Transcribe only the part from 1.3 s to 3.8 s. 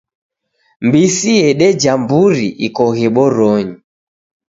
yedeja mburi ikoghe boronyi.